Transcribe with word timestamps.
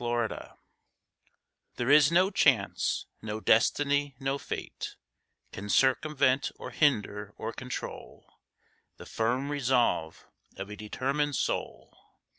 WILL 0.01 0.57
There 1.75 1.91
is 1.91 2.11
no 2.11 2.31
chance, 2.31 3.05
no 3.21 3.39
destiny, 3.39 4.15
no 4.19 4.39
fate, 4.39 4.95
Can 5.51 5.69
circumvent 5.69 6.51
or 6.55 6.71
hinder 6.71 7.35
or 7.37 7.53
control 7.53 8.25
The 8.97 9.05
firm 9.05 9.51
resolve 9.51 10.25
of 10.57 10.71
a 10.71 10.75
determined 10.75 11.35
soul. 11.35 11.95